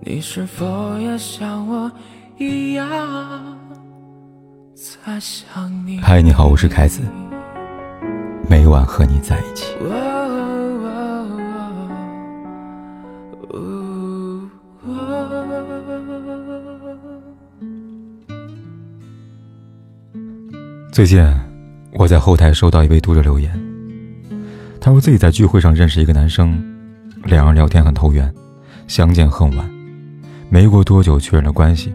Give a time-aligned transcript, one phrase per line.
[0.00, 1.90] 你是否也像我
[2.38, 2.86] 一样
[4.74, 5.98] 在想你？
[6.00, 7.02] 嗨，你好，我是凯子，
[8.48, 9.74] 每晚和你在一起。
[20.92, 21.22] 最近
[21.92, 23.52] 我在后台收到一位读者留言，
[24.80, 26.60] 他说自己在聚会上认识一个男生，
[27.24, 28.32] 两人聊天很投缘，
[28.86, 29.77] 相见恨晚。
[30.50, 31.92] 没过多久确认了关系，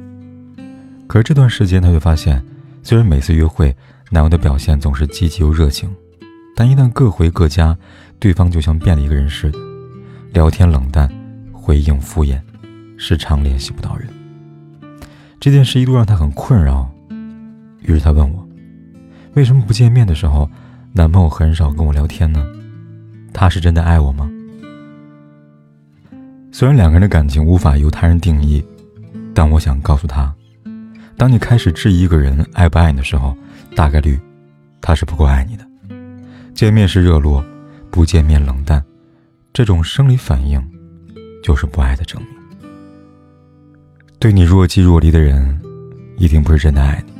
[1.07, 2.41] 可是这段时间他就发现，
[2.83, 3.75] 虽然每次约会
[4.11, 5.89] 男友的表现总是积极又热情，
[6.55, 7.75] 但一旦各回各家，
[8.19, 9.57] 对方就像变了一个人似的，
[10.31, 11.09] 聊天冷淡，
[11.51, 12.39] 回应敷衍，
[12.95, 14.07] 时常联系不到人。
[15.39, 16.87] 这件事一度让他很困扰，
[17.81, 18.47] 于是他问我，
[19.33, 20.47] 为什么不见面的时候，
[20.91, 22.45] 男朋友很少跟我聊天呢？
[23.33, 24.29] 他是真的爱我吗？
[26.55, 28.63] 虽然两个人的感情无法由他人定义，
[29.33, 30.31] 但我想告诉他，
[31.17, 33.35] 当你开始质疑一个人爱不爱你的时候，
[33.75, 34.19] 大概率
[34.79, 35.65] 他是不够爱你的。
[36.53, 37.43] 见面是热络，
[37.89, 38.85] 不见面冷淡，
[39.51, 40.63] 这种生理反应
[41.43, 42.29] 就是不爱的证明。
[44.19, 45.59] 对你若即若离的人，
[46.17, 47.13] 一定不是真的爱你。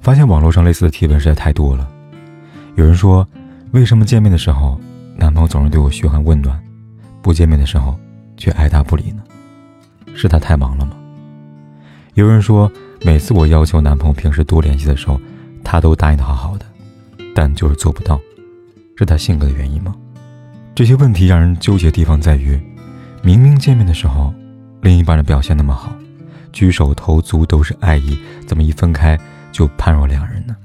[0.00, 1.90] 发现网络上类似的提问实在太多了，
[2.76, 3.28] 有人说，
[3.72, 4.80] 为什么见面的时候，
[5.16, 6.56] 男朋友总是对我嘘寒问暖，
[7.20, 7.98] 不见面的时候？
[8.36, 9.22] 却爱答不理呢？
[10.14, 10.96] 是他太忙了吗？
[12.14, 12.70] 有人说，
[13.02, 15.18] 每次我要求男朋友平时多联系的时候，
[15.64, 16.66] 他都答应的好好的，
[17.34, 18.20] 但就是做不到，
[18.96, 19.94] 是他性格的原因吗？
[20.74, 22.60] 这些问题让人纠结的地方在于，
[23.22, 24.32] 明明见面的时候，
[24.82, 25.94] 另一半的表现那么好，
[26.52, 29.18] 举手投足都是爱意，怎么一分开
[29.50, 30.56] 就判若两人呢？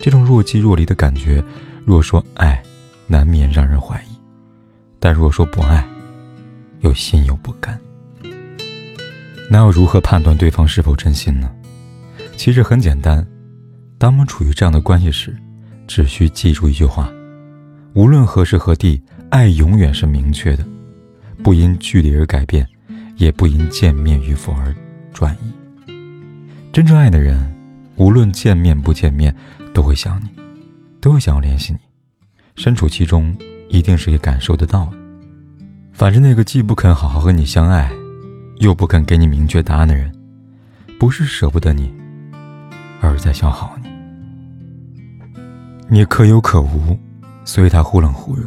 [0.00, 1.42] 这种若即若离的感觉，
[1.84, 2.62] 若说爱，
[3.06, 4.14] 难免让人怀疑；
[4.98, 5.84] 但若说不爱，
[6.80, 7.78] 又心有不甘，
[9.50, 11.50] 那要如何判断对方是否真心呢？
[12.36, 13.26] 其实很简单，
[13.98, 15.34] 当我们处于这样的关系时，
[15.86, 17.10] 只需记住一句话：
[17.94, 20.64] 无论何时何地，爱永远是明确的，
[21.42, 22.66] 不因距离而改变，
[23.16, 24.74] 也不因见面与否而
[25.12, 25.92] 转移。
[26.72, 27.54] 真正爱的人，
[27.96, 29.34] 无论见面不见面，
[29.72, 30.28] 都会想你，
[31.00, 31.78] 都会想要联系你，
[32.54, 33.34] 身处其中，
[33.70, 35.05] 一定是也感受得到的。
[35.96, 37.90] 反正那个既不肯好好和你相爱，
[38.58, 40.12] 又不肯给你明确答案的人，
[41.00, 41.90] 不是舍不得你，
[43.00, 43.88] 而是在消耗你。
[45.88, 46.98] 你可有可无，
[47.46, 48.46] 所以他忽冷忽热。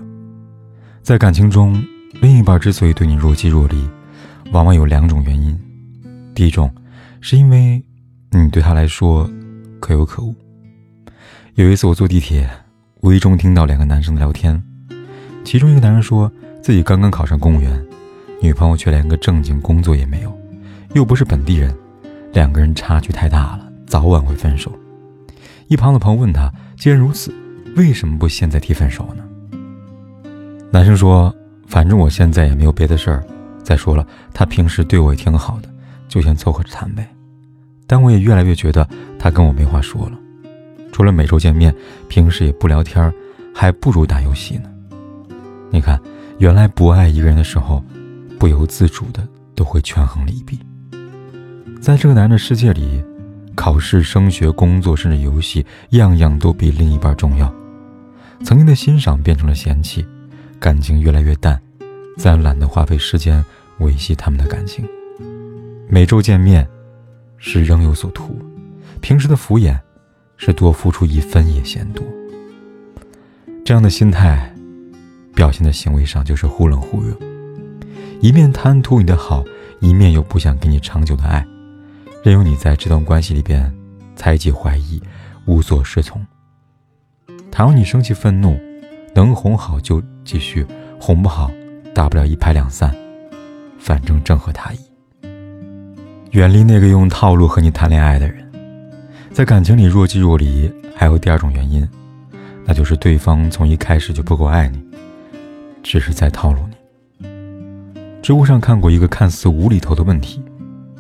[1.02, 1.84] 在感情中，
[2.22, 3.90] 另一半之所以对你若即若离，
[4.52, 5.60] 往往有两种原因。
[6.36, 6.72] 第一种，
[7.20, 7.84] 是因为
[8.30, 9.28] 你对他来说
[9.80, 10.36] 可有可无。
[11.56, 12.48] 有一次我坐地铁，
[13.02, 14.64] 无意中听到两个男生的聊天，
[15.44, 16.32] 其中一个男人说。
[16.62, 17.84] 自己刚刚考上公务员，
[18.42, 20.38] 女朋友却连个正经工作也没有，
[20.94, 21.74] 又不是本地人，
[22.34, 24.72] 两个人差距太大了，早晚会分手。
[25.68, 27.34] 一旁的朋友问他：“既然如此，
[27.76, 29.24] 为什么不现在提分手呢？”
[30.70, 31.34] 男生说
[31.66, 33.24] ：“反正我现在也没有别的事儿，
[33.64, 35.70] 再说了，他平时对我也挺好的，
[36.08, 37.08] 就先凑合着谈呗。
[37.88, 38.88] 但我也越来越觉得
[39.18, 40.20] 他跟我没话说了，
[40.92, 41.74] 除了每周见面，
[42.08, 43.12] 平时也不聊天，
[43.56, 44.70] 还不如打游戏呢。
[45.72, 46.00] 你看。”
[46.40, 47.84] 原来不爱一个人的时候，
[48.40, 50.58] 不由自主的都会权衡利弊。
[51.82, 53.04] 在这个男人的世界里，
[53.56, 57.54] 考试、升学、工作，甚至游戏，样样都比另一半重要。
[58.42, 60.08] 曾经的欣赏变成了嫌弃，
[60.62, 61.62] 感情越来越淡，
[62.18, 63.44] 再懒得花费时间
[63.80, 64.88] 维系他们的感情。
[65.90, 66.66] 每周见面，
[67.38, 68.34] 是仍有所图；
[69.02, 69.78] 平时的敷衍，
[70.38, 72.02] 是多付出一分也嫌多。
[73.66, 74.56] 这样的心态。
[75.40, 77.16] 表现的行为上就是忽冷忽热，
[78.20, 79.42] 一面贪图你的好，
[79.80, 81.48] 一面又不想给你长久的爱，
[82.26, 83.74] 任由你在这段关系里边
[84.18, 85.02] 猜忌怀疑，
[85.46, 86.22] 无所适从。
[87.50, 88.60] 倘若你生气愤怒，
[89.16, 90.68] 能哄好就继续，
[91.00, 91.50] 哄不好，
[91.96, 92.94] 大不了一拍两散，
[93.80, 94.78] 反正正合他意。
[96.32, 98.46] 远离那个用套路和你谈恋爱的人，
[99.32, 101.88] 在感情里若即若离，还有第二种原因，
[102.66, 104.84] 那就是对方从一开始就不够爱你。
[105.90, 107.28] 只是在套路你。
[108.22, 110.40] 知乎上看过一个看似无厘头的问题，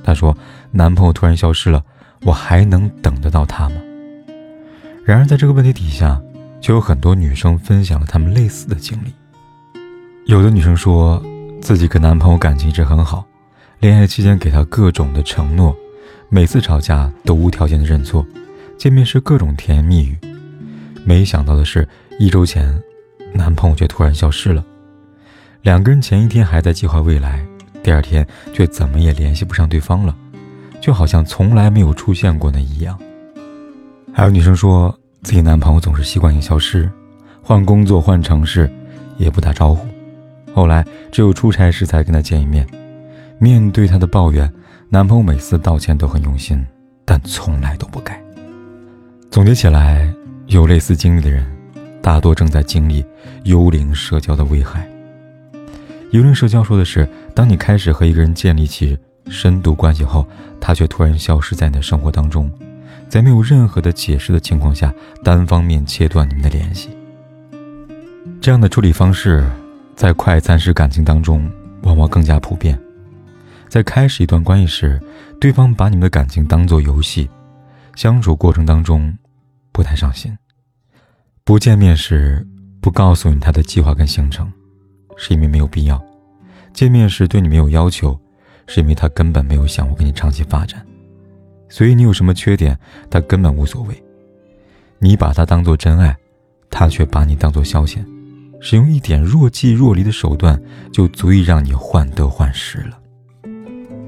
[0.03, 0.35] 他说
[0.73, 1.83] ：“男朋友突然消失了，
[2.23, 3.75] 我还能等得到他吗？”
[5.05, 6.19] 然而，在这个问题底下，
[6.59, 9.13] 就有很多女生分享了她们类似的经历。
[10.25, 11.23] 有的女生说
[11.61, 13.23] 自己跟男朋友感情一直很好，
[13.81, 15.75] 恋爱期间给他各种的承诺，
[16.29, 18.25] 每次吵架都无条件的认错，
[18.75, 20.17] 见面时各种甜言蜜语。
[21.05, 21.87] 没想到的是，
[22.17, 22.81] 一周前。
[23.31, 24.65] 男朋友却突然消失了，
[25.61, 27.45] 两个人前一天还在计划未来，
[27.83, 30.15] 第二天却怎么也联系不上对方了，
[30.79, 32.97] 就好像从来没有出现过那一样。
[34.13, 36.89] 还有女生说自己男朋友总是习惯性消失，
[37.41, 38.71] 换工作换城市
[39.17, 39.85] 也不打招呼，
[40.53, 42.65] 后来只有出差时才跟他见一面。
[43.37, 44.51] 面对她的抱怨，
[44.87, 46.65] 男朋友每次道歉都很用心，
[47.03, 48.21] 但从来都不改。
[49.29, 50.09] 总结起来，
[50.47, 51.45] 有类似经历的人，
[52.01, 53.05] 大多正在经历
[53.43, 54.87] 幽灵社交的危害。
[56.11, 58.97] 幽灵社交说的是，当你开始和一个人建立起
[59.27, 60.27] 深度关系后，
[60.59, 62.51] 他却突然消失在你的生活当中，
[63.07, 64.91] 在没有任何的解释的情况下，
[65.23, 66.89] 单方面切断你们的联系。
[68.41, 69.47] 这样的处理方式，
[69.95, 71.47] 在快餐式感情当中
[71.83, 72.79] 往往更加普遍。
[73.67, 74.99] 在开始一段关系时，
[75.39, 77.29] 对方把你们的感情当作游戏，
[77.95, 79.15] 相处过程当中
[79.71, 80.35] 不太上心。
[81.43, 82.47] 不见面时
[82.81, 84.51] 不告诉你他的计划跟行程。
[85.21, 86.01] 是因为没有必要，
[86.73, 88.17] 见面时对你没有要求，
[88.67, 90.81] 是因为他根本没有想过跟你长期发展，
[91.67, 92.79] 所以你有什么缺点，
[93.09, 94.03] 他根本无所谓。
[94.97, 96.15] 你把他当做真爱，
[96.69, 97.97] 他却把你当做消遣，
[98.61, 100.57] 使用一点若即若离的手段，
[100.93, 102.97] 就足以让你患得患失了。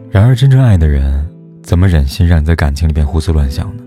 [0.10, 1.30] 然而，真正爱的人，
[1.62, 3.84] 怎么忍心让你在感情里边胡思乱想呢？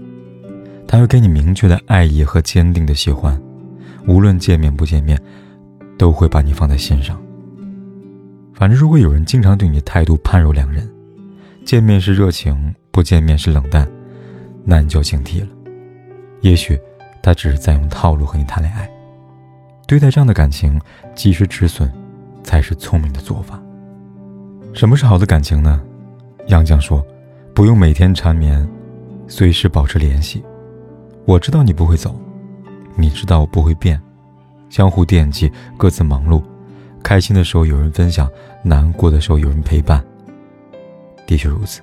[0.87, 3.41] 他会给你明确的爱意和坚定的喜欢，
[4.07, 5.19] 无论见面不见面。
[5.99, 7.21] 都会把你放在心上。
[8.53, 10.89] 反正如果有人经常对你态度判若两人，
[11.65, 13.89] 见面是热情，不见面是冷淡，
[14.65, 15.49] 那你就警惕了。
[16.41, 16.79] 也许
[17.23, 18.89] 他只是在用套路和你谈恋爱。
[19.87, 20.81] 对待这样的感情，
[21.15, 21.91] 及时止损，
[22.43, 23.61] 才是聪明的做法。
[24.73, 25.83] 什么是好的感情呢？
[26.47, 27.05] 杨绛说
[27.55, 28.67] ：“不用每天缠绵，
[29.27, 30.45] 随时保持联系。
[31.27, 32.15] 我知道你不会走，
[32.95, 34.01] 你知道我不会变。”
[34.75, 36.43] 相互惦记，各自忙碌。
[37.01, 38.29] 开心的时候有人分享，
[38.65, 40.05] 难过的时候有人陪伴。
[41.29, 41.81] 的确如此。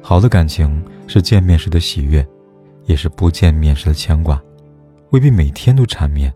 [0.00, 2.24] 好的感情是见面时的喜悦，
[2.84, 4.40] 也是不见面时的牵挂。
[5.10, 6.32] 未必每天都缠绵，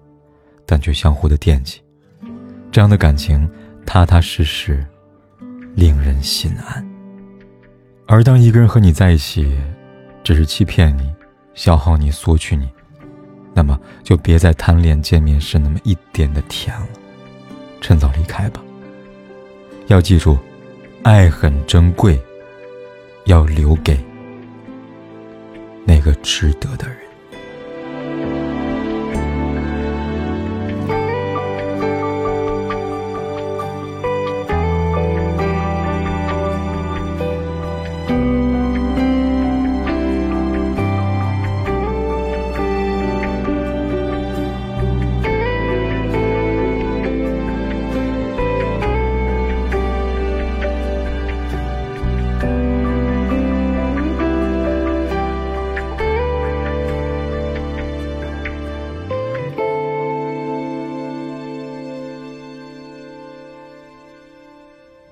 [0.66, 1.80] 但却相互的惦记。
[2.72, 3.48] 这样的感情
[3.86, 4.84] 踏踏实实，
[5.76, 6.84] 令人心安。
[8.08, 9.56] 而当一个人和你在一起，
[10.24, 11.14] 只是欺骗你、
[11.54, 12.68] 消耗你、索取你。
[13.54, 16.86] 那么就别再贪恋见面时那么一点的甜了，
[17.80, 18.60] 趁早离开吧。
[19.86, 20.36] 要记住，
[21.02, 22.20] 爱很珍贵，
[23.26, 23.98] 要留给
[25.84, 26.96] 那个值得的人。